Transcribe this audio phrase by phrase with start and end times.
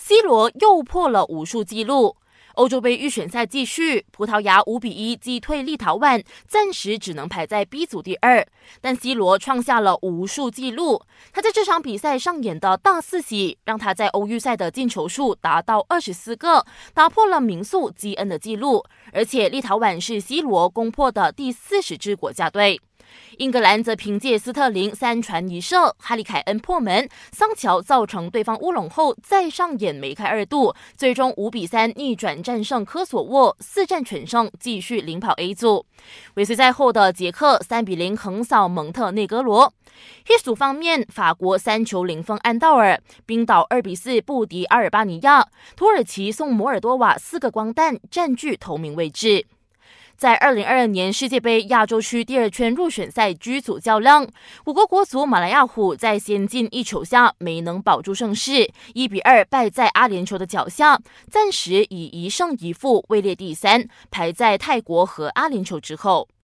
[0.00, 2.16] C 罗又破了无数纪录。
[2.54, 8.46] 欧洲杯预选赛继续，葡萄牙五比一击退立陶宛，暂时只能排在 B 组第二。
[8.80, 18.84] 但 C 罗创下了无数纪录，他在这场比赛上演的大四喜，让他在欧预赛的进球数达到二十四个，打破了名宿基恩的纪录。
[19.12, 22.80] 而且立陶宛是 C 罗攻破的第四十支国家队。
[23.38, 35.86] 英格兰则凭借斯特林三传一射，哈里凯恩破门，桑乔造成对方乌龙后再上演梅开二度，最终五比三逆转战胜科索沃，四战全胜，继续领跑 A 组。
[36.34, 39.72] 尾随在后的捷克三比零横扫蒙特内哥罗。
[40.26, 49.46] H 组方面，法国三球零封安道尔，冰岛二比四不敌阿尔巴尼亚，土耳其送摩尔多瓦四个光蛋，占据头名位置。
[50.18, 54.26] 在二零二二年世界杯亚洲区第二圈入选赛 G 组较量，
[54.64, 61.00] 我国国足马来亚虎在先进一球下没能保住胜势，一比二败在阿联酋的脚下，
[61.30, 66.28] 暂时以一胜一负位列第三，排在泰国和阿联酋之后。